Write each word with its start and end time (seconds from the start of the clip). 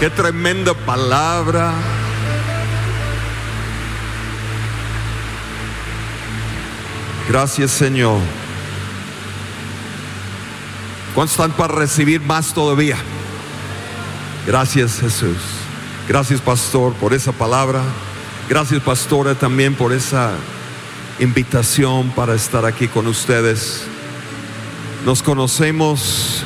Qué 0.00 0.08
tremenda 0.08 0.72
palabra. 0.72 1.74
Gracias 7.28 7.70
Señor. 7.70 8.18
¿Cuántos 11.14 11.32
están 11.32 11.52
para 11.52 11.74
recibir 11.74 12.22
más 12.22 12.54
todavía? 12.54 12.96
Gracias 14.46 15.00
Jesús. 15.00 15.36
Gracias 16.08 16.40
pastor 16.40 16.94
por 16.94 17.12
esa 17.12 17.32
palabra. 17.32 17.82
Gracias 18.48 18.82
pastora 18.82 19.34
también 19.34 19.74
por 19.74 19.92
esa 19.92 20.32
invitación 21.18 22.08
para 22.12 22.34
estar 22.34 22.64
aquí 22.64 22.88
con 22.88 23.06
ustedes. 23.06 23.82
Nos 25.04 25.22
conocemos 25.22 26.42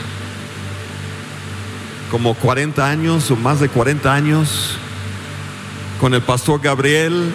como 2.14 2.34
40 2.34 2.88
años 2.88 3.28
o 3.32 3.34
más 3.34 3.58
de 3.58 3.68
40 3.68 4.14
años 4.14 4.76
con 5.98 6.14
el 6.14 6.22
pastor 6.22 6.60
Gabriel. 6.60 7.32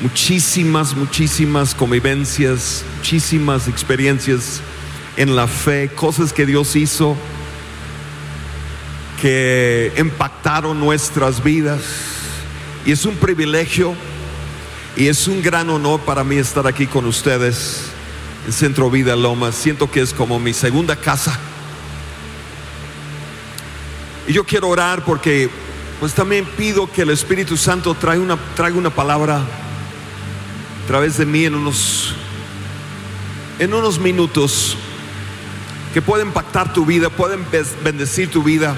Muchísimas, 0.00 0.94
muchísimas 0.94 1.74
convivencias, 1.74 2.84
muchísimas 2.98 3.66
experiencias 3.66 4.60
en 5.16 5.34
la 5.34 5.48
fe, 5.48 5.90
cosas 5.92 6.32
que 6.32 6.46
Dios 6.46 6.76
hizo 6.76 7.16
que 9.20 9.92
impactaron 9.98 10.78
nuestras 10.78 11.42
vidas. 11.42 11.82
Y 12.86 12.92
es 12.92 13.04
un 13.04 13.16
privilegio 13.16 13.92
y 14.96 15.08
es 15.08 15.26
un 15.26 15.42
gran 15.42 15.68
honor 15.68 15.98
para 16.02 16.22
mí 16.22 16.36
estar 16.36 16.64
aquí 16.68 16.86
con 16.86 17.06
ustedes 17.06 17.86
en 18.46 18.52
Centro 18.52 18.88
Vida 18.88 19.16
Loma. 19.16 19.50
Siento 19.50 19.90
que 19.90 20.00
es 20.00 20.14
como 20.14 20.38
mi 20.38 20.52
segunda 20.52 20.94
casa. 20.94 21.40
Y 24.28 24.34
yo 24.34 24.44
quiero 24.44 24.68
orar 24.68 25.06
porque 25.06 25.48
pues 25.98 26.12
también 26.12 26.44
pido 26.44 26.90
que 26.92 27.00
el 27.00 27.08
Espíritu 27.08 27.56
Santo 27.56 27.94
traiga 27.94 28.22
una, 28.22 28.36
traiga 28.54 28.76
una 28.76 28.90
palabra 28.90 29.38
a 29.38 30.86
través 30.86 31.16
de 31.16 31.24
mí 31.24 31.46
en 31.46 31.54
unos, 31.54 32.12
en 33.58 33.72
unos 33.72 33.98
minutos 33.98 34.76
que 35.94 36.02
pueden 36.02 36.28
impactar 36.28 36.74
tu 36.74 36.84
vida, 36.84 37.08
pueden 37.08 37.46
bendecir 37.82 38.30
tu 38.30 38.42
vida. 38.42 38.76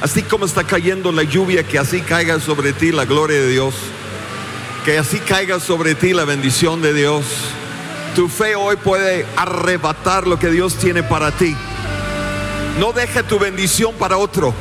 Así 0.00 0.22
como 0.22 0.44
está 0.44 0.64
cayendo 0.64 1.12
la 1.12 1.22
lluvia, 1.22 1.62
que 1.62 1.78
así 1.78 2.00
caiga 2.00 2.40
sobre 2.40 2.72
ti 2.72 2.90
la 2.90 3.04
gloria 3.04 3.36
de 3.40 3.48
Dios. 3.50 3.74
Que 4.84 4.98
así 4.98 5.20
caiga 5.20 5.60
sobre 5.60 5.94
ti 5.94 6.12
la 6.12 6.24
bendición 6.24 6.82
de 6.82 6.94
Dios. 6.94 7.24
Tu 8.16 8.28
fe 8.28 8.56
hoy 8.56 8.74
puede 8.74 9.24
arrebatar 9.36 10.26
lo 10.26 10.36
que 10.36 10.50
Dios 10.50 10.74
tiene 10.74 11.04
para 11.04 11.30
ti. 11.30 11.56
No 12.78 12.92
deje 12.92 13.22
tu 13.22 13.38
bendición 13.38 13.94
para 13.94 14.16
otro. 14.16 14.54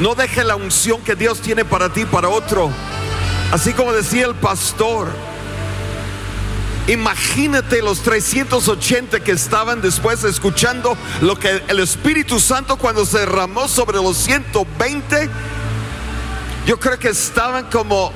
No 0.00 0.14
deje 0.14 0.44
la 0.44 0.56
unción 0.56 1.00
que 1.02 1.14
Dios 1.14 1.40
tiene 1.40 1.64
para 1.64 1.92
ti 1.92 2.04
para 2.04 2.28
otro. 2.28 2.70
Así 3.52 3.72
como 3.72 3.92
decía 3.92 4.26
el 4.26 4.34
pastor. 4.34 5.08
Imagínate 6.86 7.80
los 7.80 8.02
380 8.02 9.20
que 9.20 9.32
estaban 9.32 9.80
después 9.80 10.22
escuchando 10.24 10.98
lo 11.22 11.38
que 11.38 11.62
el 11.68 11.80
Espíritu 11.80 12.38
Santo 12.38 12.76
cuando 12.76 13.06
se 13.06 13.20
derramó 13.20 13.68
sobre 13.68 13.96
los 13.96 14.18
120. 14.18 15.30
Yo 16.66 16.78
creo 16.78 16.98
que 16.98 17.08
estaban 17.08 17.70
como, 17.70 18.12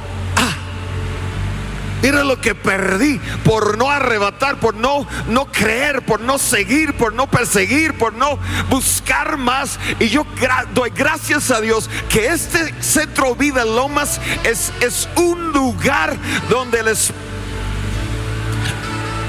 mira 2.02 2.24
lo 2.24 2.40
que 2.40 2.54
perdí 2.54 3.20
por 3.44 3.78
no 3.78 3.90
arrebatar, 3.90 4.58
por 4.60 4.74
no, 4.74 5.06
no 5.28 5.46
creer, 5.46 6.04
por 6.04 6.20
no 6.20 6.38
seguir, 6.38 6.94
por 6.94 7.12
no 7.12 7.28
perseguir, 7.28 7.94
por 7.94 8.12
no 8.14 8.38
buscar 8.68 9.36
más. 9.36 9.78
Y 9.98 10.08
yo 10.08 10.26
doy 10.74 10.90
gracias 10.90 11.50
a 11.50 11.60
Dios 11.60 11.88
que 12.08 12.28
este 12.28 12.74
centro 12.82 13.34
Vida 13.34 13.64
Lomas 13.64 14.20
es, 14.44 14.72
es 14.80 15.08
un 15.16 15.52
lugar 15.52 16.16
donde 16.48 16.80
el 16.80 16.88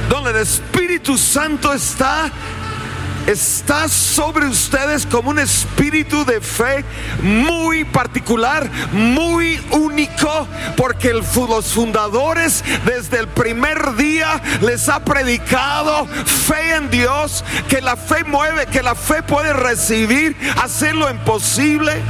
donde 0.10 0.32
el 0.32 0.38
Espíritu 0.38 1.18
Santo 1.18 1.72
está 1.72 2.32
está 3.30 3.88
sobre 3.88 4.48
ustedes 4.48 5.06
como 5.06 5.30
un 5.30 5.40
espíritu 5.40 6.26
de 6.26 6.42
fe 6.42 6.84
muy 7.22 7.84
particular, 7.84 8.70
muy 8.92 9.62
único, 9.72 10.48
porque 10.76 11.14
los 11.14 11.28
fundadores 11.68 12.64
desde 12.86 13.20
el 13.20 13.28
primer 13.28 13.96
día 13.96 14.42
les 14.62 14.90
ha 14.90 15.04
predicado 15.04 16.08
fe 16.08 16.76
en 16.76 16.90
Dios, 16.90 17.44
que 17.68 17.82
la 17.82 17.96
fe 17.96 18.24
mueve, 18.24 18.66
que 18.66 18.82
la 18.82 18.96
fe 18.96 19.22
puede 19.22 19.54
recibir, 19.54 20.36
hacer 20.62 20.96
lo 20.96 21.10
imposible. 21.10 22.02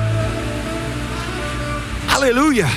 Aleluya. 2.15 2.67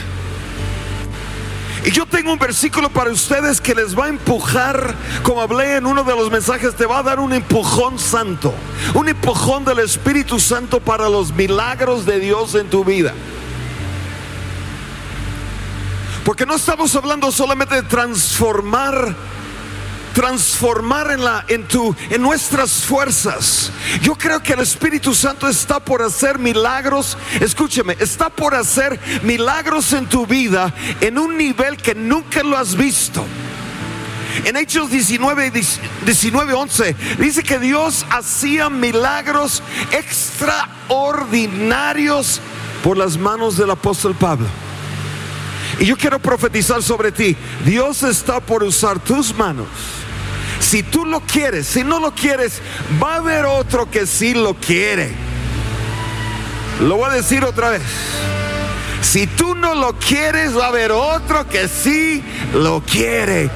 Y 1.84 1.91
yo 1.91 2.06
tengo 2.06 2.32
un 2.32 2.38
versículo 2.38 2.91
para 2.91 3.10
ustedes 3.10 3.60
que 3.60 3.75
les 3.75 3.98
va 3.98 4.04
a 4.04 4.09
empujar, 4.09 4.94
como 5.25 5.41
hablé 5.41 5.76
en 5.76 5.87
uno 5.87 6.04
de 6.04 6.15
los 6.15 6.31
mensajes, 6.31 6.76
te 6.76 6.87
va 6.87 6.98
a 6.98 7.03
dar 7.03 7.19
un 7.19 7.32
empujón 7.32 7.98
santo, 7.98 8.54
un 8.94 9.09
empujón 9.09 9.65
del 9.65 9.81
Espíritu 9.81 10.38
Santo 10.38 10.78
para 10.78 11.09
los 11.09 11.32
milagros 11.32 12.06
de 12.06 12.21
Dios 12.21 12.54
en 12.54 12.71
tu 12.71 12.84
vida. 12.84 13.12
Porque 16.25 16.47
no 16.47 16.54
estamos 16.54 16.94
hablando 16.94 17.32
solamente 17.32 17.75
de 17.75 17.82
transformar 17.82 19.16
transformar 20.12 21.10
en 21.10 21.24
la 21.24 21.44
en 21.48 21.66
tu 21.66 21.94
en 22.10 22.22
nuestras 22.22 22.84
fuerzas. 22.84 23.72
Yo 24.02 24.14
creo 24.14 24.40
que 24.42 24.52
el 24.52 24.60
Espíritu 24.60 25.14
Santo 25.14 25.48
está 25.48 25.80
por 25.80 26.02
hacer 26.02 26.38
milagros, 26.38 27.16
escúcheme, 27.40 27.96
está 27.98 28.28
por 28.30 28.54
hacer 28.54 29.00
milagros 29.22 29.92
en 29.92 30.06
tu 30.06 30.26
vida 30.26 30.72
en 31.00 31.18
un 31.18 31.36
nivel 31.36 31.76
que 31.76 31.94
nunca 31.94 32.42
lo 32.42 32.56
has 32.56 32.74
visto. 32.76 33.24
En 34.44 34.56
Hechos 34.56 34.90
19, 34.90 35.52
19, 36.06 36.54
11 36.54 36.96
dice 37.18 37.42
que 37.42 37.58
Dios 37.58 38.06
hacía 38.08 38.70
milagros 38.70 39.62
extraordinarios 39.92 42.40
por 42.82 42.96
las 42.96 43.18
manos 43.18 43.58
del 43.58 43.70
apóstol 43.70 44.14
Pablo. 44.14 44.46
Y 45.78 45.86
yo 45.86 45.96
quiero 45.96 46.18
profetizar 46.18 46.82
sobre 46.82 47.12
ti. 47.12 47.34
Dios 47.64 48.02
está 48.02 48.40
por 48.40 48.62
usar 48.62 49.00
tus 49.00 49.34
manos 49.34 49.66
si 50.62 50.82
tú 50.82 51.04
lo 51.04 51.20
quieres, 51.20 51.66
si 51.66 51.84
no 51.84 51.98
lo 51.98 52.14
quieres, 52.14 52.62
va 53.02 53.14
a 53.14 53.16
haber 53.16 53.44
otro 53.44 53.90
que 53.90 54.06
sí 54.06 54.32
lo 54.32 54.54
quiere. 54.54 55.10
Lo 56.80 56.96
voy 56.96 57.10
a 57.10 57.14
decir 57.14 57.44
otra 57.44 57.70
vez. 57.70 57.82
Si 59.02 59.26
tú 59.26 59.54
no 59.54 59.74
lo 59.74 59.98
quieres, 59.98 60.56
va 60.56 60.66
a 60.66 60.68
haber 60.68 60.92
otro 60.92 61.46
que 61.48 61.68
sí 61.68 62.22
lo 62.54 62.80
quiere. 62.80 63.50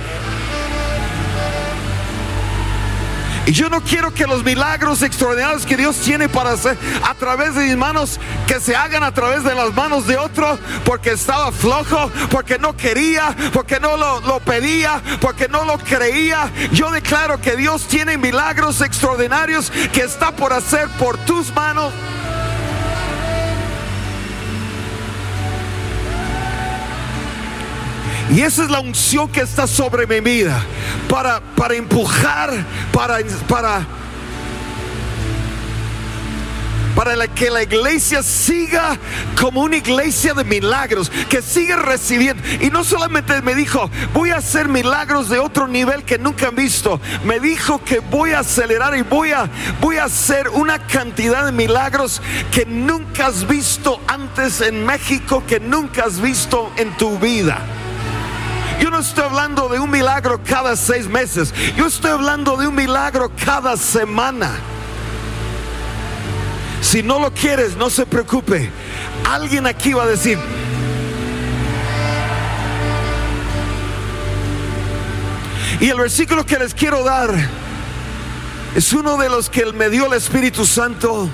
Y 3.47 3.53
yo 3.53 3.71
no 3.71 3.81
quiero 3.81 4.13
que 4.13 4.27
los 4.27 4.43
milagros 4.43 5.03
extraordinarios 5.03 5.65
que 5.65 5.77
Dios 5.77 5.97
tiene 5.99 6.29
para 6.29 6.51
hacer 6.51 6.77
a 7.05 7.15
través 7.15 7.55
de 7.55 7.67
mis 7.67 7.77
manos, 7.77 8.19
que 8.49 8.59
se 8.59 8.75
hagan 8.75 9.05
a 9.05 9.15
través 9.15 9.45
de 9.45 9.55
las 9.55 9.73
manos 9.73 10.09
de 10.09 10.17
otro, 10.17 10.59
porque 10.85 11.13
estaba 11.13 11.53
flojo, 11.53 12.11
porque 12.29 12.59
no 12.59 12.77
quería, 12.77 13.37
porque 13.53 13.79
no 13.79 13.97
lo, 13.97 14.21
lo 14.23 14.41
pedía, 14.41 15.01
porque 15.21 15.49
no 15.49 15.65
lo 15.65 15.79
creía. 15.79 16.51
Yo 16.73 16.91
declaro 16.91 17.41
que 17.41 17.55
Dios 17.55 17.87
tiene 17.87 18.19
milagros 18.19 18.81
extraordinarios 18.81 19.71
que 19.93 20.01
está 20.01 20.33
por 20.33 20.53
hacer 20.53 20.89
por 20.99 21.17
tus 21.19 21.55
manos. 21.55 21.93
Y 28.31 28.41
esa 28.41 28.65
es 28.65 28.71
la 28.71 28.81
unción 28.81 29.29
que 29.29 29.41
está 29.41 29.67
sobre 29.67 30.07
mi 30.07 30.21
vida. 30.21 30.61
Para, 31.09 31.41
para 31.41 31.75
empujar, 31.75 32.53
para, 32.93 33.19
para, 33.47 33.87
para 36.97 37.29
que 37.29 37.51
la 37.51 37.63
iglesia 37.63 38.25
siga 38.25 38.99
como 39.41 39.63
una 39.63 39.77
iglesia 39.77 40.35
de 40.35 40.43
milagros, 40.43 41.13
que 41.29 41.41
siga 41.41 41.77
recibiendo. 41.77 42.43
Y 42.61 42.71
no 42.71 42.83
solamente 42.83 43.41
me 43.43 43.55
dijo, 43.55 43.89
voy 44.13 44.31
a 44.31 44.39
hacer 44.39 44.69
milagros 44.69 45.29
de 45.29 45.39
otro 45.39 45.69
nivel 45.69 46.03
que 46.03 46.19
nunca 46.19 46.49
han 46.49 46.57
visto. 46.57 47.01
Me 47.25 47.39
dijo 47.39 47.85
que 47.85 48.01
voy 48.01 48.33
a 48.33 48.41
acelerar 48.41 48.97
y 48.97 49.03
voy 49.03 49.31
a, 49.31 49.49
voy 49.81 49.99
a 49.99 50.05
hacer 50.05 50.49
una 50.49 50.81
cantidad 50.81 51.45
de 51.45 51.53
milagros 51.53 52.21
que 52.51 52.67
nunca 52.67 53.29
has 53.29 53.47
visto 53.47 54.01
antes 54.09 54.61
en 54.63 54.85
México, 54.85 55.45
que 55.47 55.61
nunca 55.61 56.07
has 56.07 56.21
visto 56.21 56.73
en 56.77 56.97
tu 56.97 57.19
vida. 57.21 57.76
Yo 58.81 58.91
no 58.91 58.99
estoy 58.99 59.25
hablando 59.25 59.69
de 59.69 59.79
un 59.79 59.91
milagro 59.91 60.41
cada 60.45 60.77
seis 60.77 61.09
meses. 61.09 61.53
Yo 61.77 61.87
estoy 61.87 62.11
hablando 62.11 62.57
de 62.57 62.67
un 62.67 62.75
milagro 62.75 63.31
cada 63.45 63.77
semana. 63.77 64.51
Si 66.83 67.03
no 67.03 67.19
lo 67.19 67.33
quieres, 67.33 67.77
no 67.77 67.91
se 67.91 68.07
preocupe. 68.07 68.71
Alguien 69.25 69.67
aquí 69.67 69.93
va 69.93 70.05
a 70.05 70.07
decir, 70.07 70.39
Y 75.81 75.91
el 75.91 75.99
versículo 75.99 76.47
que 76.47 76.59
les 76.59 76.73
quiero 76.73 77.05
dar 77.05 77.31
es 78.75 78.93
uno 78.95 79.19
de 79.19 79.29
los 79.29 79.51
que 79.51 79.65
me 79.73 79.91
dio 79.91 80.07
el 80.07 80.15
Espíritu 80.15 80.65
Santo 80.65 81.29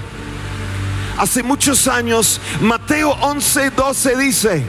hace 1.17 1.43
muchos 1.45 1.87
años, 1.87 2.41
Mateo 2.61 3.11
11, 3.21 3.71
12 3.71 4.17
dice, 4.17 4.65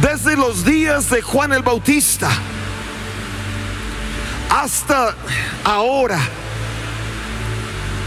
desde 0.00 0.36
los 0.36 0.64
días 0.64 1.10
de 1.10 1.22
Juan 1.22 1.52
el 1.52 1.62
Bautista 1.62 2.30
hasta 4.52 5.14
ahora, 5.64 6.20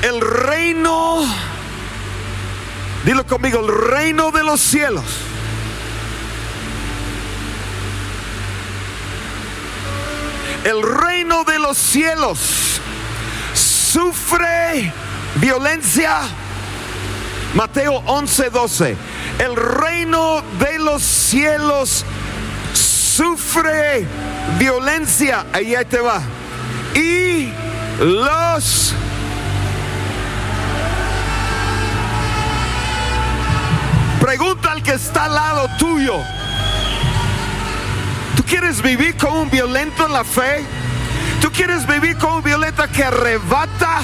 el 0.03 0.21
reino, 0.21 1.25
dilo 3.03 3.25
conmigo, 3.25 3.61
el 3.61 3.89
reino 3.89 4.31
de 4.31 4.43
los 4.43 4.61
cielos. 4.61 5.03
El 10.63 10.81
reino 10.81 11.43
de 11.43 11.59
los 11.59 11.77
cielos 11.77 12.39
sufre 13.53 14.93
violencia. 15.35 16.21
Mateo 17.55 18.03
11, 18.05 18.49
12. 18.49 18.97
El 19.39 19.55
reino 19.55 20.43
de 20.59 20.77
los 20.77 21.01
cielos 21.01 22.05
sufre 22.73 24.05
violencia. 24.59 25.45
Ahí, 25.53 25.73
ahí 25.73 25.85
te 25.85 25.99
va. 25.99 26.21
Y 26.93 27.49
los 27.99 28.93
Pregunta 34.19 34.71
al 34.71 34.81
que 34.81 34.93
está 34.93 35.25
al 35.25 35.35
lado 35.35 35.69
tuyo. 35.77 36.15
¿Tú 38.35 38.43
quieres 38.43 38.81
vivir 38.81 39.15
como 39.17 39.43
un 39.43 39.49
violento 39.49 40.05
en 40.07 40.13
la 40.13 40.23
fe? 40.23 40.65
¿Tú 41.41 41.51
quieres 41.51 41.85
vivir 41.87 42.17
como 42.17 42.37
un 42.37 42.43
violento 42.43 42.83
que 42.91 43.03
arrebata? 43.03 44.01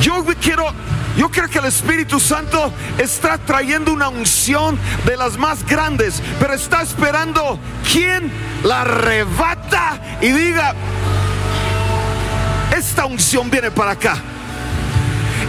Yo 0.00 0.24
quiero, 0.40 0.72
yo 1.16 1.30
creo 1.30 1.48
que 1.48 1.58
el 1.58 1.64
Espíritu 1.64 2.20
Santo 2.20 2.72
está 2.98 3.38
trayendo 3.38 3.92
una 3.92 4.08
unción 4.08 4.78
de 5.04 5.16
las 5.16 5.36
más 5.36 5.66
grandes, 5.66 6.22
pero 6.38 6.54
está 6.54 6.82
esperando 6.82 7.58
quien 7.90 8.30
la 8.62 8.82
arrebata 8.82 10.00
y 10.20 10.28
diga, 10.28 10.74
esta 12.76 13.06
unción 13.06 13.50
viene 13.50 13.70
para 13.70 13.92
acá. 13.92 14.16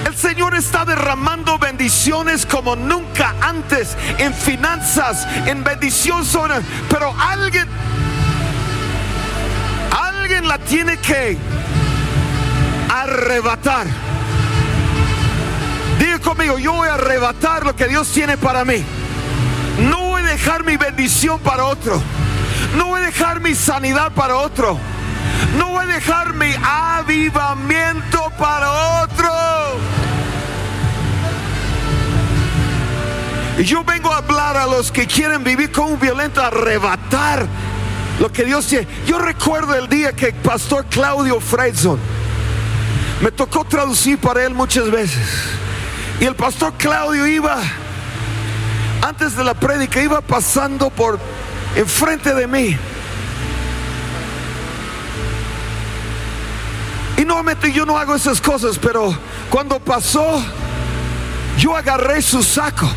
El 0.06 0.16
Señor 0.16 0.56
está 0.56 0.86
derramando 0.86 1.60
bendiciones 1.60 2.46
como 2.46 2.76
nunca 2.76 3.36
antes 3.42 3.96
en 4.18 4.34
finanzas, 4.34 5.28
en 5.46 5.64
bendición 5.64 6.24
pero 6.90 7.14
alguien 7.20 7.68
alguien 9.92 10.48
la 10.48 10.58
tiene 10.58 10.98
que 10.98 11.38
arrebatar. 12.90 14.09
Conmigo, 16.24 16.58
yo 16.58 16.74
voy 16.74 16.88
a 16.88 16.96
arrebatar 16.96 17.66
lo 17.66 17.76
que 17.76 17.88
Dios 17.88 18.08
tiene 18.10 18.38
para 18.38 18.66
mí. 18.66 18.84
No 19.90 20.10
voy 20.10 20.22
a 20.22 20.26
dejar 20.26 20.64
mi 20.64 20.78
bendición 20.78 21.40
para 21.40 21.66
otro. 21.66 22.02
No 22.76 22.88
voy 22.88 23.02
a 23.02 23.06
dejar 23.06 23.40
mi 23.40 23.56
sanidad 23.56 24.12
para 24.12 24.36
otro. 24.38 24.78
No 25.58 25.70
voy 25.70 25.84
a 25.84 25.88
dejar 25.88 26.34
mi 26.34 26.54
avivamiento 26.62 28.32
para 28.38 29.04
otro. 29.04 29.30
Y 33.58 33.64
yo 33.64 33.84
vengo 33.84 34.14
a 34.14 34.18
hablar 34.18 34.58
a 34.58 34.66
los 34.68 34.92
que 34.92 35.06
quieren 35.06 35.44
vivir 35.44 35.72
con 35.72 35.94
un 35.94 36.00
violento, 36.00 36.42
arrebatar 36.42 37.46
lo 38.20 38.32
que 38.32 38.46
Dios 38.46 38.68
tiene. 38.68 38.88
Yo 39.06 39.20
recuerdo 39.20 39.76
el 39.76 39.90
día 39.90 40.14
que 40.14 40.28
el 40.28 40.36
pastor 40.36 40.86
Claudio 40.86 41.40
Fredson 41.40 42.00
me 43.22 43.32
tocó 43.32 43.66
traducir 43.66 44.18
para 44.18 44.46
él 44.46 44.54
muchas 44.54 44.90
veces. 44.90 45.28
Y 46.20 46.26
el 46.26 46.36
pastor 46.36 46.74
Claudio 46.74 47.26
iba, 47.28 47.58
antes 49.02 49.36
de 49.38 49.44
la 49.44 49.54
prédica, 49.54 50.02
iba 50.02 50.20
pasando 50.20 50.90
por 50.90 51.18
enfrente 51.76 52.34
de 52.34 52.46
mí. 52.46 52.78
Y 57.16 57.26
nuevamente 57.26 57.72
yo 57.72 57.86
no 57.86 57.98
hago 57.98 58.16
esas 58.16 58.42
cosas, 58.42 58.78
pero 58.78 59.16
cuando 59.50 59.80
pasó, 59.80 60.44
yo 61.58 61.76
agarré 61.76 62.22
su 62.22 62.44
saco. 62.44 62.90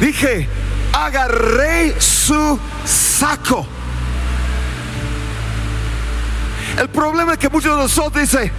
Dije, 0.00 0.48
agarré 0.92 2.00
su 2.00 2.58
saco. 2.84 3.66
El 6.78 6.88
problema 6.88 7.34
es 7.34 7.38
que 7.38 7.48
muchos 7.48 7.76
de 7.76 7.82
nosotros 7.82 8.22
dicen, 8.22 8.50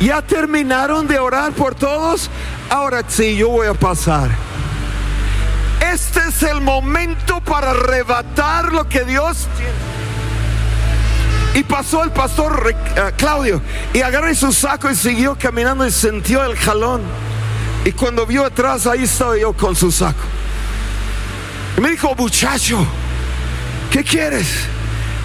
¿ya 0.00 0.22
terminaron 0.22 1.06
de 1.06 1.18
orar 1.18 1.52
por 1.52 1.74
todos? 1.74 2.30
Ahora 2.70 3.02
sí, 3.06 3.36
yo 3.36 3.48
voy 3.48 3.66
a 3.66 3.74
pasar. 3.74 4.30
Este 5.92 6.20
es 6.28 6.42
el 6.42 6.60
momento 6.60 7.40
para 7.40 7.70
arrebatar 7.70 8.72
lo 8.72 8.88
que 8.88 9.04
Dios 9.04 9.46
tiene. 9.56 9.98
Y 11.54 11.64
pasó 11.64 12.04
el 12.04 12.10
pastor 12.12 12.72
uh, 12.72 13.16
Claudio 13.16 13.60
y 13.92 14.02
agarré 14.02 14.34
su 14.34 14.52
saco 14.52 14.90
y 14.90 14.94
siguió 14.94 15.36
caminando 15.36 15.86
y 15.86 15.90
sintió 15.90 16.44
el 16.44 16.56
jalón. 16.56 17.02
Y 17.84 17.92
cuando 17.92 18.26
vio 18.26 18.44
atrás, 18.44 18.86
ahí 18.86 19.04
estaba 19.04 19.36
yo 19.36 19.52
con 19.52 19.74
su 19.74 19.90
saco. 19.90 20.22
Y 21.76 21.80
me 21.80 21.90
dijo, 21.90 22.14
muchacho, 22.16 22.84
¿qué 23.90 24.04
quieres? 24.04 24.66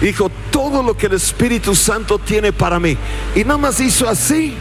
Dijo, 0.04 0.30
todo 0.50 0.82
lo 0.82 0.94
que 0.94 1.06
el 1.06 1.14
Espíritu 1.14 1.74
Santo 1.74 2.18
tiene 2.18 2.52
para 2.52 2.78
mí. 2.78 2.94
Y 3.34 3.42
nada 3.42 3.56
más 3.56 3.80
hizo 3.80 4.06
así. 4.06 4.54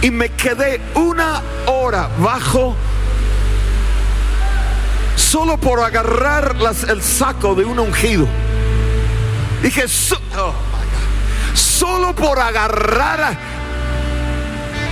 Y 0.00 0.10
me 0.10 0.30
quedé 0.30 0.80
una 0.94 1.42
hora 1.66 2.08
bajo 2.18 2.74
solo 5.14 5.58
por 5.58 5.80
agarrar 5.80 6.56
el 6.88 7.02
saco 7.02 7.54
de 7.54 7.66
un 7.66 7.78
ungido. 7.78 8.26
Dije, 9.62 9.86
so, 9.88 10.16
oh, 10.38 10.54
solo 11.52 12.14
por 12.14 12.40
agarrar, 12.40 13.36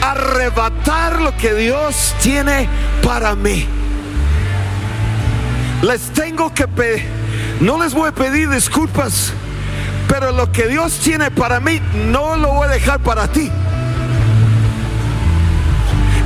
arrebatar 0.03 1.23
lo 1.23 1.35
que 1.39 1.55
Dios 1.55 2.15
tiene 2.21 2.69
para 3.03 3.35
mí. 3.35 3.67
Les 5.81 6.03
tengo 6.13 6.53
que 6.53 6.69
pedir, 6.69 7.07
no 7.61 7.83
les 7.83 7.95
voy 7.95 8.11
a 8.11 8.13
pedir 8.13 8.51
disculpas, 8.51 9.33
pero 10.09 10.33
lo 10.33 10.51
que 10.53 10.69
Dios 10.69 10.99
tiene 10.99 11.31
para 11.31 11.61
mí 11.61 11.81
no 12.11 12.37
lo 12.37 12.53
voy 12.53 12.69
a 12.69 12.71
dejar 12.71 13.01
para 13.01 13.29
ti. 13.29 13.51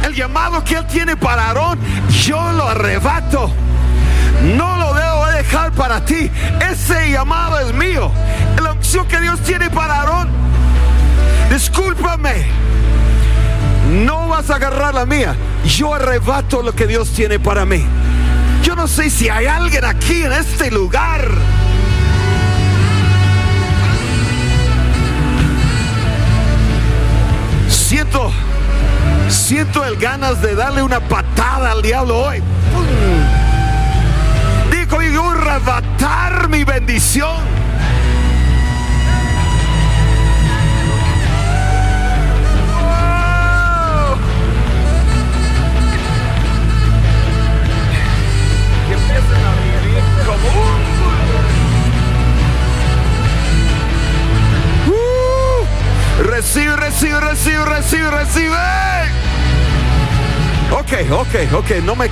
El 0.04 0.14
llamado 0.14 0.62
que 0.64 0.76
Él 0.76 0.86
tiene 0.86 1.16
para 1.16 1.48
Aarón, 1.48 1.78
yo 2.24 2.52
lo 2.52 2.68
arrebato. 2.68 3.50
No 4.56 4.76
lo 4.78 4.94
debo 4.94 5.26
dejar 5.26 5.72
para 5.72 6.04
ti. 6.04 6.30
Ese 6.70 7.10
llamado 7.10 7.60
es 7.60 7.74
mío. 7.74 8.10
La 8.60 8.72
opción 8.72 9.06
que 9.06 9.20
Dios 9.20 9.40
tiene 9.40 9.70
para 9.70 10.00
Aarón, 10.00 10.28
discúlpame. 11.50 12.46
No 14.04 14.28
vas 14.28 14.50
a 14.50 14.56
agarrar 14.56 14.94
la 14.94 15.04
mía. 15.04 15.34
Yo 15.64 15.94
arrebato 15.94 16.62
lo 16.62 16.74
que 16.74 16.86
Dios 16.86 17.10
tiene 17.10 17.38
para 17.38 17.64
mí. 17.64 17.84
Yo 18.62 18.74
no 18.76 18.86
sé 18.88 19.10
si 19.10 19.28
hay 19.28 19.46
alguien 19.46 19.84
aquí 19.84 20.22
en 20.22 20.32
este 20.32 20.70
lugar. 20.70 21.28
Siento, 29.28 29.84
el 29.84 29.96
ganas 29.96 30.40
de 30.42 30.54
darle 30.54 30.82
una 30.82 31.00
patada 31.00 31.72
al 31.72 31.82
diablo 31.82 32.18
hoy. 32.18 32.42
Digo, 34.70 35.02
yo 35.02 35.30
arrebatar 35.30 36.48
mi 36.48 36.64
bendición. 36.64 37.36
Recibe, 57.20 57.64
recibe, 57.64 57.64
recibe, 57.64 58.10
recibe, 58.10 58.10
recibe. 58.10 58.56
Ok, 60.70 60.92
ok, 61.12 61.54
ok, 61.54 61.70
no 61.84 61.94
me. 61.94 62.08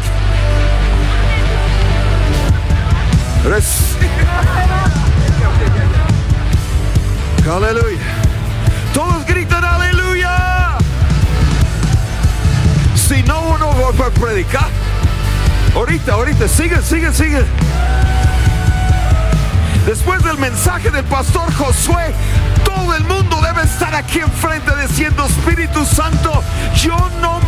Aleluya. 7.50 7.98
Todos 8.92 9.24
gritan 9.26 9.64
aleluya. 9.64 10.76
Si 12.94 13.22
no, 13.22 13.40
uno 13.40 13.70
va 13.98 14.06
a 14.06 14.10
predicar. 14.10 14.68
Ahorita, 15.74 16.12
ahorita, 16.12 16.48
sigue, 16.48 16.82
sigue, 16.82 17.12
sigue. 17.12 17.44
Después 19.86 20.22
del 20.22 20.36
mensaje 20.36 20.90
del 20.90 21.04
pastor 21.04 21.50
Josué, 21.54 22.12
todo 22.88 22.96
el 22.96 23.04
mundo 23.04 23.38
debe 23.42 23.64
estar 23.64 23.94
aquí 23.94 24.20
enfrente 24.20 24.70
diciendo, 24.80 25.26
Espíritu 25.26 25.84
Santo, 25.84 26.42
yo 26.74 26.96
no, 27.20 27.38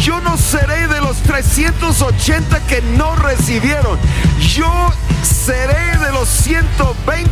yo 0.00 0.20
no 0.20 0.36
seré 0.36 0.88
de 0.88 1.00
los 1.00 1.18
380 1.18 2.66
que 2.66 2.82
no 2.82 3.14
recibieron. 3.14 3.96
Yo 4.40 4.92
seré 5.22 5.98
de 5.98 6.10
los 6.10 6.28
120 6.28 7.28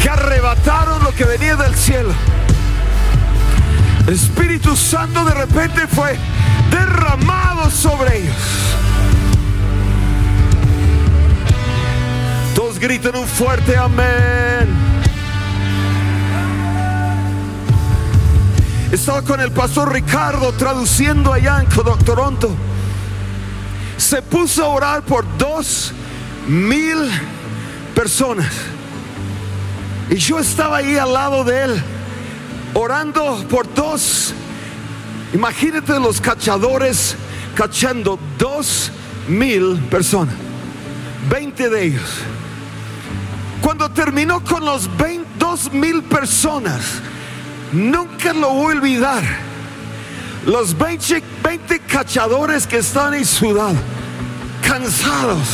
que 0.00 0.08
arrebataron 0.08 1.02
lo 1.02 1.12
que 1.12 1.24
venía 1.24 1.56
del 1.56 1.74
cielo. 1.74 2.14
El 4.06 4.14
Espíritu 4.14 4.76
Santo 4.76 5.24
de 5.24 5.34
repente 5.34 5.88
fue 5.88 6.16
derramado 6.70 7.68
sobre 7.68 8.18
ellos. 8.18 8.36
Todos 12.74 12.80
gritan 12.80 13.16
un 13.16 13.26
fuerte 13.26 13.76
amén. 13.76 14.68
Estaba 18.90 19.22
con 19.22 19.40
el 19.40 19.52
pastor 19.52 19.92
Ricardo 19.92 20.52
traduciendo 20.52 21.32
allá 21.32 21.60
en 21.60 21.68
Toronto. 22.04 22.50
Se 23.96 24.22
puso 24.22 24.64
a 24.64 24.68
orar 24.68 25.02
por 25.02 25.24
dos 25.38 25.92
mil 26.48 27.10
personas. 27.94 28.50
Y 30.10 30.16
yo 30.16 30.38
estaba 30.38 30.78
ahí 30.78 30.96
al 30.96 31.12
lado 31.12 31.44
de 31.44 31.64
él, 31.64 31.82
orando 32.74 33.44
por 33.48 33.72
dos. 33.72 34.32
Imagínate 35.32 35.98
los 36.00 36.20
cachadores 36.20 37.16
cachando 37.54 38.18
dos 38.38 38.90
mil 39.28 39.76
personas. 39.90 40.34
Veinte 41.28 41.68
de 41.68 41.84
ellos. 41.84 42.10
Cuando 43.64 43.88
terminó 43.88 44.44
con 44.44 44.62
los 44.62 44.90
dos 45.38 45.72
mil 45.72 46.02
personas, 46.02 47.00
nunca 47.72 48.34
lo 48.34 48.50
voy 48.50 48.74
a 48.74 48.76
olvidar. 48.76 49.22
Los 50.44 50.76
20, 50.76 51.22
20 51.42 51.78
cachadores 51.80 52.66
que 52.66 52.76
están 52.76 53.14
en 53.14 53.24
ciudad, 53.24 53.72
cansados. 54.60 55.48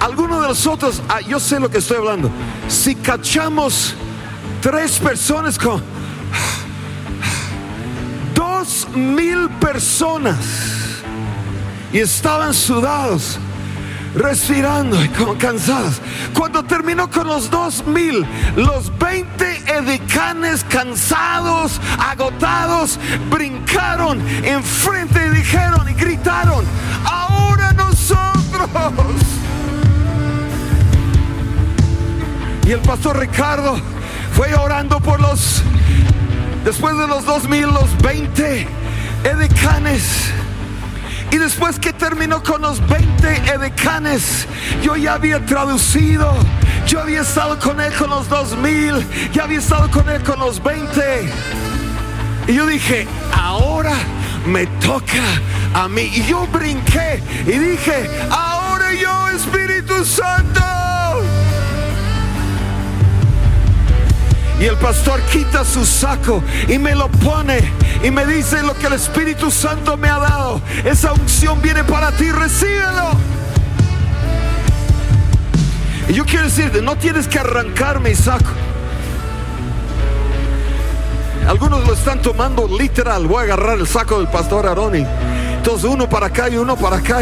Algunos 0.00 0.42
de 0.42 0.48
nosotros, 0.48 1.00
ah, 1.08 1.20
yo 1.20 1.38
sé 1.38 1.60
lo 1.60 1.70
que 1.70 1.78
estoy 1.78 1.98
hablando. 1.98 2.32
Si 2.66 2.96
cachamos 2.96 3.94
tres 4.60 4.98
personas 4.98 5.56
con 5.56 5.80
dos 8.34 8.88
mil 8.92 9.48
personas 9.60 10.36
y 11.92 12.00
estaban 12.00 12.52
sudados 12.52 13.38
respirando 14.18 15.02
y 15.02 15.08
como 15.08 15.38
cansadas. 15.38 16.00
Cuando 16.34 16.64
terminó 16.64 17.08
con 17.10 17.26
los 17.26 17.50
dos 17.50 17.86
mil, 17.86 18.26
los 18.56 18.96
20 18.98 19.62
edicanes 19.78 20.64
cansados, 20.64 21.80
agotados, 21.98 22.98
brincaron 23.30 24.20
enfrente 24.44 25.26
y 25.26 25.36
dijeron 25.36 25.88
y 25.88 25.94
gritaron, 25.94 26.64
ahora 27.04 27.72
nosotros. 27.72 28.68
Y 32.66 32.72
el 32.72 32.80
pastor 32.80 33.18
Ricardo 33.18 33.80
fue 34.34 34.52
orando 34.54 35.00
por 35.00 35.20
los, 35.20 35.62
después 36.64 36.98
de 36.98 37.06
los 37.06 37.24
dos 37.24 37.48
mil, 37.48 37.66
los 37.66 37.96
20 38.02 38.68
edicanes 39.24 40.32
y 41.30 41.36
después 41.36 41.78
que 41.78 41.92
terminó 41.92 42.42
con 42.42 42.62
los 42.62 42.86
20 42.88 43.52
edecanes, 43.52 44.46
yo 44.82 44.96
ya 44.96 45.14
había 45.14 45.44
traducido, 45.44 46.32
yo 46.86 47.00
había 47.00 47.20
estado 47.20 47.58
con 47.58 47.80
él 47.80 47.92
con 47.94 48.10
los 48.10 48.28
2000, 48.28 49.30
ya 49.32 49.44
había 49.44 49.58
estado 49.58 49.90
con 49.90 50.08
él 50.08 50.22
con 50.22 50.38
los 50.38 50.62
20. 50.62 51.30
Y 52.48 52.54
yo 52.54 52.66
dije, 52.66 53.06
ahora 53.32 53.94
me 54.46 54.66
toca 54.80 55.22
a 55.74 55.86
mí. 55.88 56.10
Y 56.14 56.24
yo 56.24 56.46
brinqué 56.46 57.22
y 57.46 57.58
dije, 57.58 58.08
ahora 58.30 58.94
yo, 58.94 59.28
Espíritu 59.28 60.04
Santo. 60.04 60.87
Y 64.60 64.64
el 64.64 64.76
pastor 64.76 65.20
quita 65.22 65.64
su 65.64 65.86
saco 65.86 66.42
y 66.66 66.78
me 66.78 66.94
lo 66.94 67.08
pone 67.08 67.60
y 68.02 68.10
me 68.10 68.26
dice 68.26 68.62
lo 68.62 68.74
que 68.74 68.88
el 68.88 68.94
Espíritu 68.94 69.50
Santo 69.50 69.96
me 69.96 70.08
ha 70.08 70.18
dado. 70.18 70.60
Esa 70.84 71.12
unción 71.12 71.62
viene 71.62 71.84
para 71.84 72.10
ti, 72.12 72.32
recíbelo. 72.32 73.12
Y 76.08 76.14
yo 76.14 76.24
quiero 76.24 76.46
decirte, 76.46 76.82
no 76.82 76.96
tienes 76.96 77.28
que 77.28 77.38
arrancar 77.38 78.00
mi 78.00 78.14
saco. 78.14 78.50
Algunos 81.46 81.86
lo 81.86 81.94
están 81.94 82.20
tomando 82.20 82.66
literal. 82.66 83.26
Voy 83.26 83.42
a 83.42 83.42
agarrar 83.44 83.78
el 83.78 83.86
saco 83.86 84.18
del 84.18 84.28
pastor 84.28 84.66
Aroni. 84.66 85.06
Entonces 85.56 85.84
uno 85.88 86.08
para 86.08 86.26
acá 86.26 86.48
y 86.48 86.56
uno 86.56 86.76
para 86.76 86.96
acá. 86.96 87.20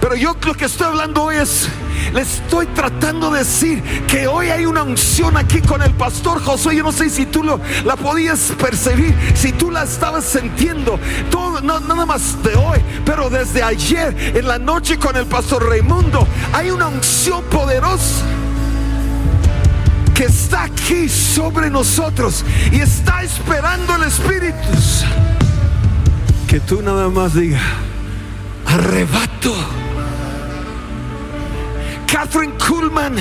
Pero 0.00 0.14
yo 0.16 0.36
lo 0.44 0.54
que 0.54 0.66
estoy 0.66 0.86
hablando 0.86 1.22
hoy 1.24 1.36
es 1.36 1.68
le 2.12 2.22
estoy 2.22 2.66
tratando 2.66 3.30
de 3.30 3.40
decir 3.40 3.82
que 4.06 4.26
hoy 4.26 4.48
hay 4.48 4.66
una 4.66 4.82
unción 4.82 5.36
aquí 5.36 5.60
con 5.60 5.82
el 5.82 5.92
pastor 5.94 6.42
Josué. 6.42 6.76
Yo 6.76 6.82
no 6.82 6.92
sé 6.92 7.10
si 7.10 7.26
tú 7.26 7.42
lo, 7.42 7.60
la 7.84 7.96
podías 7.96 8.52
percibir, 8.58 9.14
si 9.34 9.52
tú 9.52 9.70
la 9.70 9.84
estabas 9.84 10.24
sintiendo, 10.24 10.98
todo, 11.30 11.60
no, 11.60 11.80
nada 11.80 12.06
más 12.06 12.42
de 12.42 12.54
hoy, 12.54 12.78
pero 13.04 13.30
desde 13.30 13.62
ayer 13.62 14.14
en 14.36 14.46
la 14.46 14.58
noche 14.58 14.98
con 14.98 15.16
el 15.16 15.26
pastor 15.26 15.68
Raimundo, 15.68 16.26
hay 16.52 16.70
una 16.70 16.88
unción 16.88 17.44
poderosa 17.44 18.24
que 20.14 20.24
está 20.24 20.64
aquí 20.64 21.08
sobre 21.08 21.70
nosotros 21.70 22.44
y 22.72 22.80
está 22.80 23.22
esperando 23.22 23.96
el 23.96 24.04
Espíritu. 24.04 24.56
Que 26.48 26.60
tú 26.60 26.80
nada 26.80 27.08
más 27.08 27.34
diga, 27.34 27.60
arrebato 28.64 29.54
Catherine 32.06 32.54
Kuhlman. 32.58 33.16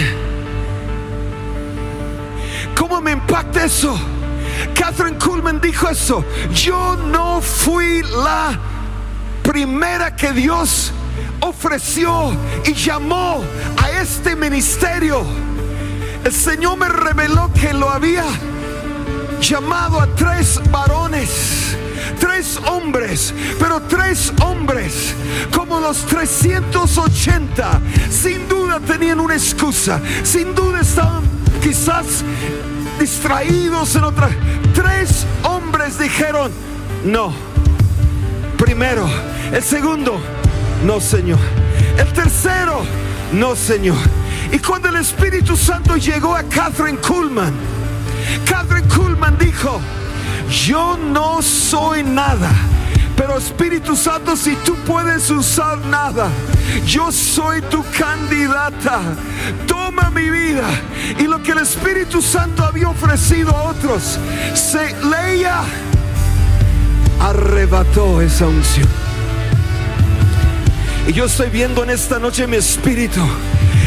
¿Cómo 2.76 3.02
me 3.02 3.12
impacta 3.12 3.66
eso? 3.66 3.98
Catherine 4.74 5.18
Kuhlman 5.18 5.60
dijo 5.60 5.90
eso. 5.90 6.24
Yo 6.54 6.96
no 6.96 7.42
fui 7.42 8.02
la 8.04 8.58
primera 9.44 10.16
que 10.16 10.32
Dios 10.32 10.92
ofreció 11.42 12.34
y 12.66 12.74
llamó 12.74 13.44
a 13.82 13.90
este 13.92 14.36
ministerio. 14.36 15.26
El 16.24 16.34
Señor 16.34 16.78
me 16.78 16.90
reveló 16.90 17.52
que 17.54 17.74
lo 17.74 17.90
había 17.90 18.26
llamado 19.40 20.00
a 20.00 20.08
tres 20.16 20.60
varones 20.72 21.78
tres 22.20 22.58
hombres, 22.68 23.34
pero 23.60 23.82
tres 23.82 24.34
hombres 24.42 25.14
como 25.54 25.80
los 25.80 26.06
380, 26.06 27.82
sin 28.10 28.48
duda 28.48 28.80
tenían 28.80 29.20
una 29.20 29.36
excusa, 29.36 30.02
sin 30.24 30.54
duda 30.56 30.82
estaban 30.82 31.24
quizás 31.62 32.24
distraídos 33.00 33.96
en 33.96 34.04
otra. 34.04 34.30
Tres 34.74 35.26
hombres 35.44 35.98
dijeron, 35.98 36.52
no. 37.04 37.34
Primero, 38.58 39.08
el 39.52 39.64
segundo, 39.64 40.20
no 40.86 41.00
Señor. 41.00 41.40
El 41.98 42.12
tercero, 42.14 42.84
no 43.34 43.56
Señor. 43.56 43.98
Y 44.52 44.60
cuando 44.60 44.90
el 44.90 44.98
Espíritu 44.98 45.56
Santo 45.58 45.98
llegó 45.98 46.36
a 46.36 46.44
Catherine 46.44 46.98
Kuhlman, 47.00 47.54
Catherine 48.46 48.88
Kuhlman 48.88 49.38
dijo, 49.38 49.80
yo 50.50 50.98
no 50.98 51.42
soy 51.42 52.04
nada. 52.04 52.52
Pero 53.16 53.38
Espíritu 53.38 53.96
Santo, 53.96 54.36
si 54.36 54.56
tú 54.58 54.76
puedes 54.86 55.30
usar 55.30 55.78
nada, 55.86 56.30
yo 56.86 57.12
soy 57.12 57.62
tu 57.62 57.84
candidata. 57.98 59.00
Toma 59.66 60.10
mi 60.10 60.30
vida. 60.30 60.68
Y 61.18 61.24
lo 61.24 61.42
que 61.42 61.54
el 61.54 61.60
Espíritu 61.60 62.22
Santo 62.22 62.64
había 62.64 62.90
ofrecido 62.90 63.52
a 63.52 63.64
otros, 63.64 64.20
se 64.54 64.94
leía, 65.06 65.62
arrebató 67.22 68.22
esa 68.22 68.48
unción. 68.48 68.88
Y 71.08 71.14
yo 71.14 71.26
estoy 71.26 71.50
viendo 71.50 71.84
en 71.84 71.92
esta 71.92 72.20
noche 72.20 72.48
mi 72.48 72.58
espíritu 72.58 73.22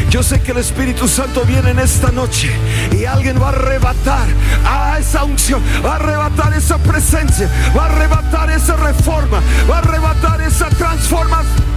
yo 0.09 0.23
sé 0.23 0.41
que 0.41 0.51
el 0.51 0.57
Espíritu 0.57 1.07
Santo 1.07 1.43
viene 1.45 1.69
en 1.69 1.79
esta 1.79 2.11
noche 2.11 2.51
y 2.91 3.05
alguien 3.05 3.39
va 3.39 3.47
a 3.47 3.49
arrebatar 3.49 4.27
a 4.65 4.97
esa 4.97 5.23
unción, 5.23 5.61
va 5.85 5.93
a 5.93 5.95
arrebatar 5.97 6.53
esa 6.53 6.77
presencia, 6.79 7.47
va 7.77 7.83
a 7.83 7.85
arrebatar 7.85 8.49
esa 8.49 8.75
reforma, 8.75 9.39
va 9.69 9.75
a 9.75 9.79
arrebatar 9.79 10.41
esa 10.41 10.69
transformación. 10.69 11.69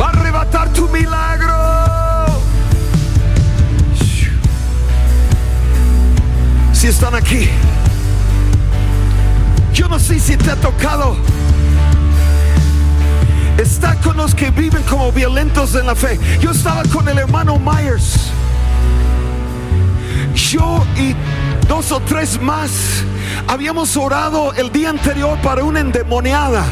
Va 0.00 0.06
a 0.06 0.10
arrebatar 0.10 0.72
tu 0.74 0.86
milagro. 0.88 1.54
Si 6.72 6.86
están 6.86 7.14
aquí, 7.14 7.48
yo 9.72 9.88
no 9.88 9.98
si 9.98 10.36
te 10.36 10.50
ha 10.50 10.56
tocado 10.56 11.16
está 13.58 13.96
con 13.96 14.16
los 14.16 14.34
que 14.34 14.50
viven 14.50 14.82
como 14.84 15.12
violentos 15.12 15.74
en 15.74 15.86
la 15.86 15.94
fe. 15.94 16.18
Yo 16.40 16.52
estaba 16.52 16.82
con 16.84 17.08
el 17.08 17.18
hermano 17.18 17.58
Myers. 17.58 18.30
Yo 20.34 20.84
y 20.96 21.14
dos 21.66 21.92
o 21.92 22.00
tres 22.00 22.40
más 22.40 23.02
habíamos 23.46 23.96
orado 23.96 24.52
el 24.54 24.72
día 24.72 24.90
anterior 24.90 25.38
para 25.42 25.64
una 25.64 25.80
endemoniada 25.80 26.64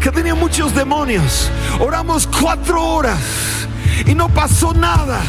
que 0.00 0.10
tenía 0.10 0.34
muchos 0.34 0.74
demonios. 0.74 1.50
Oramos 1.80 2.26
cuatro 2.26 2.82
horas 2.82 3.20
y 4.06 4.14
no 4.14 4.28
pasó 4.28 4.74
nada. 4.74 5.20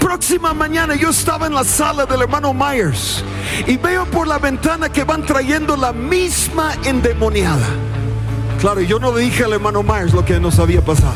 Próxima 0.00 0.54
mañana 0.54 0.94
yo 0.94 1.10
estaba 1.10 1.46
en 1.46 1.54
la 1.54 1.64
sala 1.64 2.06
del 2.06 2.22
hermano 2.22 2.54
Myers 2.54 3.24
y 3.66 3.76
veo 3.76 4.06
por 4.06 4.26
la 4.26 4.38
ventana 4.38 4.88
que 4.88 5.04
van 5.04 5.24
trayendo 5.26 5.76
la 5.76 5.92
misma 5.92 6.74
endemoniada. 6.84 7.66
Claro, 8.58 8.80
yo 8.80 8.98
no 8.98 9.14
le 9.14 9.22
dije 9.22 9.44
al 9.44 9.52
hermano 9.52 9.84
Myers 9.84 10.12
lo 10.12 10.24
que 10.24 10.40
nos 10.40 10.58
había 10.58 10.84
pasado. 10.84 11.14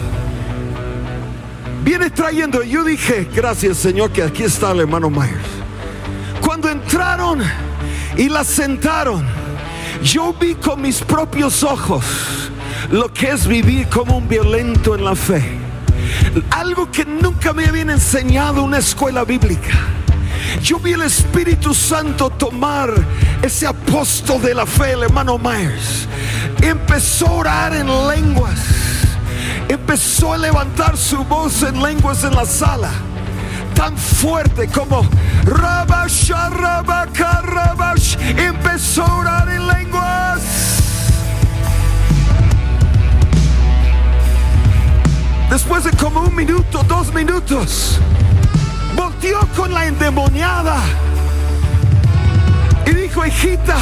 Viene 1.82 2.08
trayendo, 2.10 2.62
yo 2.62 2.84
dije, 2.84 3.28
gracias 3.34 3.78
Señor 3.78 4.12
que 4.12 4.22
aquí 4.22 4.44
está 4.44 4.70
el 4.70 4.80
hermano 4.80 5.10
Myers. 5.10 5.48
Cuando 6.40 6.68
entraron 6.68 7.40
y 8.16 8.28
la 8.28 8.44
sentaron, 8.44 9.26
yo 10.04 10.32
vi 10.38 10.54
con 10.54 10.80
mis 10.80 11.00
propios 11.00 11.64
ojos 11.64 12.04
lo 12.92 13.12
que 13.12 13.30
es 13.30 13.46
vivir 13.48 13.88
como 13.88 14.18
un 14.18 14.28
violento 14.28 14.94
en 14.94 15.04
la 15.04 15.16
fe. 15.16 15.42
Algo 16.50 16.90
que 16.92 17.04
nunca 17.04 17.52
me 17.52 17.66
habían 17.66 17.90
enseñado 17.90 18.62
una 18.62 18.78
escuela 18.78 19.24
bíblica. 19.24 19.70
Yo 20.62 20.78
vi 20.78 20.92
el 20.92 21.02
Espíritu 21.02 21.74
Santo 21.74 22.30
tomar 22.30 22.92
ese 23.42 23.66
apóstol 23.66 24.40
de 24.42 24.54
la 24.54 24.66
fe, 24.66 24.92
el 24.92 25.02
hermano 25.02 25.38
Myers. 25.38 26.06
Empezó 26.62 27.26
a 27.26 27.32
orar 27.32 27.74
en 27.74 27.86
lenguas. 28.08 28.58
Empezó 29.68 30.32
a 30.32 30.38
levantar 30.38 30.96
su 30.96 31.24
voz 31.24 31.62
en 31.62 31.82
lenguas 31.82 32.24
en 32.24 32.34
la 32.34 32.46
sala. 32.46 32.90
Tan 33.74 33.96
fuerte 33.96 34.68
como 34.68 35.06
Rabash, 35.44 36.30
Rabash. 36.30 38.16
Empezó 38.36 39.04
a 39.04 39.14
orar 39.16 39.48
en 39.50 39.66
lenguas. 39.66 40.42
Después 45.50 45.84
de 45.84 45.90
como 45.90 46.20
un 46.20 46.34
minuto, 46.34 46.82
dos 46.88 47.12
minutos, 47.12 47.98
volteó 48.96 49.40
con 49.54 49.74
la 49.74 49.86
endemoniada 49.86 50.76
y 52.86 52.90
dijo, 52.92 53.26
hijita, 53.26 53.76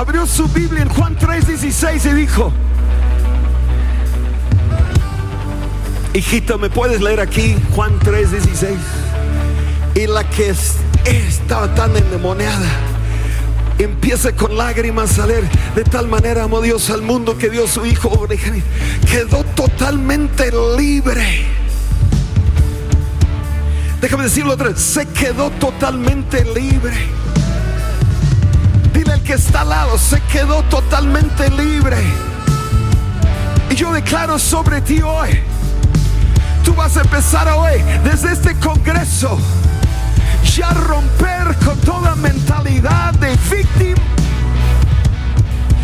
abrió 0.00 0.26
su 0.26 0.48
Biblia 0.48 0.82
en 0.82 0.88
Juan 0.88 1.14
3:16 1.18 2.10
y 2.10 2.14
dijo, 2.14 2.50
hijita, 6.14 6.56
¿me 6.56 6.70
puedes 6.70 7.02
leer 7.02 7.20
aquí 7.20 7.54
Juan 7.74 8.00
3:16? 8.00 8.78
Y 9.96 10.06
la 10.06 10.24
que 10.30 10.54
estaba 11.04 11.74
tan 11.74 11.94
endemoniada 11.94 12.66
empieza 13.78 14.34
con 14.34 14.56
lágrimas 14.56 15.18
a 15.18 15.26
leer. 15.26 15.44
De 15.74 15.84
tal 15.84 16.08
manera 16.08 16.44
amó 16.44 16.62
Dios 16.62 16.88
al 16.88 17.02
mundo 17.02 17.36
que 17.36 17.50
dio 17.50 17.68
su 17.68 17.84
Hijo 17.84 18.26
Quedó 19.10 19.44
totalmente 19.54 20.50
libre. 20.78 21.44
Déjame 24.00 24.24
decirlo 24.24 24.54
otra 24.54 24.68
vez. 24.68 24.80
Se 24.80 25.04
quedó 25.04 25.50
totalmente 25.50 26.42
libre. 26.54 26.96
Que 29.24 29.34
está 29.34 29.60
al 29.60 29.68
lado. 29.68 29.98
Se 29.98 30.20
quedó 30.32 30.62
totalmente 30.64 31.48
libre. 31.50 31.96
Y 33.70 33.74
yo 33.74 33.92
declaro 33.92 34.38
sobre 34.38 34.80
ti 34.80 35.00
hoy. 35.02 35.40
Tú 36.64 36.74
vas 36.74 36.96
a 36.96 37.00
empezar 37.00 37.48
hoy 37.48 37.82
desde 38.04 38.32
este 38.32 38.54
congreso 38.56 39.38
ya 40.56 40.70
romper 40.70 41.56
con 41.64 41.78
toda 41.78 42.16
mentalidad 42.16 43.14
de 43.14 43.36
víctima. 43.50 44.00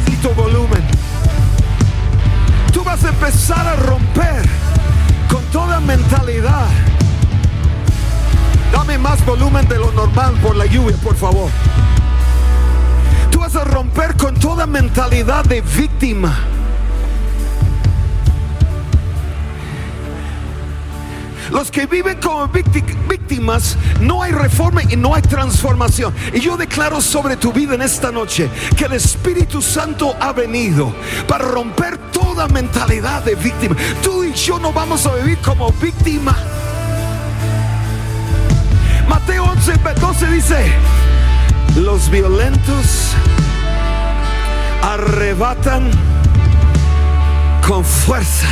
Y 0.07 0.17
tu 0.17 0.31
volumen. 0.31 0.83
Tú 2.73 2.83
vas 2.83 3.05
a 3.05 3.09
empezar 3.09 3.67
a 3.67 3.77
romper 3.77 4.43
con 5.31 5.43
toda 5.47 5.81
mentalidad. 5.81 6.67
Dame 8.73 8.99
más 8.99 9.25
volumen 9.25 9.67
de 9.69 9.79
lo 9.79 9.93
normal 9.93 10.35
por 10.43 10.57
la 10.57 10.67
lluvia, 10.67 10.97
por 10.97 11.17
favor. 11.17 11.51
A 13.57 13.65
romper 13.65 14.15
con 14.17 14.35
toda 14.35 14.67
mentalidad 14.67 15.43
de 15.47 15.63
víctima 15.63 16.39
Los 21.51 21.71
que 21.71 21.87
viven 21.87 22.19
como 22.21 22.49
víctimas, 22.49 23.79
no 24.01 24.23
hay 24.23 24.33
reforma 24.33 24.83
y 24.83 24.97
no 24.97 25.15
hay 25.15 25.23
transformación. 25.23 26.13
Y 26.35 26.41
yo 26.41 26.57
declaro 26.57 27.01
sobre 27.01 27.37
tu 27.37 27.53
vida 27.53 27.75
en 27.75 27.83
esta 27.83 28.11
noche 28.11 28.51
que 28.77 28.85
el 28.85 28.93
Espíritu 28.93 29.63
Santo 29.63 30.15
ha 30.21 30.33
venido 30.33 30.93
para 31.29 31.45
romper 31.45 31.97
toda 32.11 32.49
mentalidad 32.49 33.23
de 33.23 33.37
víctima. 33.37 33.77
Tú 34.03 34.25
y 34.25 34.33
yo 34.35 34.59
no 34.59 34.73
vamos 34.73 35.07
a 35.07 35.15
vivir 35.15 35.39
como 35.39 35.71
víctima. 35.73 36.37
Mateo 39.09 39.45
11, 39.45 39.73
12 40.01 40.27
dice, 40.27 40.73
los 41.77 42.11
violentos 42.11 43.15
arrebatan 44.83 45.91
con 47.67 47.85
fuerza, 47.85 48.49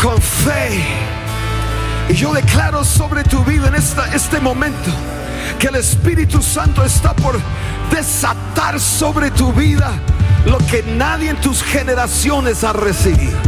con 0.00 0.20
fe 0.20 0.84
y 2.08 2.14
yo 2.14 2.32
declaro 2.32 2.84
sobre 2.84 3.24
tu 3.24 3.44
vida 3.44 3.68
en 3.68 3.74
esta, 3.74 4.14
este 4.14 4.40
momento 4.40 4.90
que 5.58 5.68
el 5.68 5.76
Espíritu 5.76 6.42
Santo 6.42 6.84
está 6.84 7.14
por 7.14 7.38
desatar 7.90 8.80
sobre 8.80 9.30
tu 9.30 9.52
vida 9.52 9.92
lo 10.46 10.58
que 10.58 10.82
nadie 10.82 11.30
en 11.30 11.40
tus 11.40 11.62
generaciones 11.62 12.64
ha 12.64 12.72
recibido. 12.72 13.38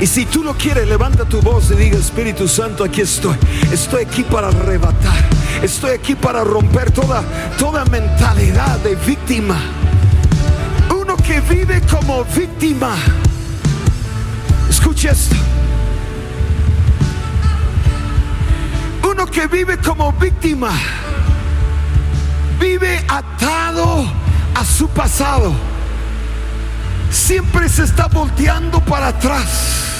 Y 0.00 0.06
si 0.06 0.26
tú 0.26 0.42
lo 0.42 0.54
quieres, 0.54 0.88
levanta 0.88 1.24
tu 1.24 1.40
voz 1.40 1.70
y 1.70 1.74
diga, 1.74 1.98
Espíritu 1.98 2.48
Santo, 2.48 2.82
aquí 2.82 3.02
estoy. 3.02 3.36
Estoy 3.72 4.04
aquí 4.04 4.24
para 4.24 4.48
arrebatar. 4.48 5.31
Estoy 5.60 5.90
aquí 5.92 6.14
para 6.14 6.44
romper 6.44 6.90
toda, 6.90 7.22
toda 7.58 7.84
mentalidad 7.86 8.78
de 8.80 8.94
víctima. 8.96 9.56
Uno 10.90 11.16
que 11.16 11.40
vive 11.40 11.80
como 11.90 12.24
víctima. 12.24 12.94
Escucha 14.68 15.10
esto. 15.10 15.36
Uno 19.02 19.26
que 19.26 19.46
vive 19.46 19.76
como 19.78 20.12
víctima 20.12 20.70
vive 22.62 23.04
atado 23.08 24.06
a 24.54 24.64
su 24.64 24.88
pasado. 24.88 25.52
Siempre 27.10 27.68
se 27.68 27.82
está 27.84 28.06
volteando 28.06 28.80
para 28.80 29.08
atrás. 29.08 29.91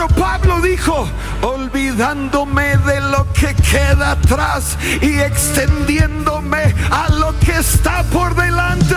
Pero 0.00 0.14
Pablo 0.14 0.62
dijo, 0.62 1.06
olvidándome 1.42 2.78
de 2.78 3.02
lo 3.02 3.30
que 3.34 3.54
queda 3.54 4.12
atrás 4.12 4.78
y 5.02 5.18
extendiéndome 5.18 6.74
a 6.90 7.10
lo 7.10 7.38
que 7.38 7.58
está 7.58 8.02
por 8.04 8.34
delante. 8.34 8.96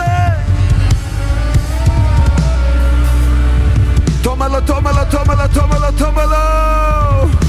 Tómalo, 4.22 4.62
tómalo, 4.62 5.06
tómalo, 5.08 5.48
tómalo, 5.50 5.92
tómalo. 5.92 7.43